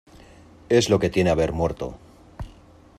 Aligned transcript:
es 0.67 0.89
lo 0.89 0.97
que 0.97 1.11
tiene 1.11 1.29
haber 1.29 1.51
muerto. 1.53 1.95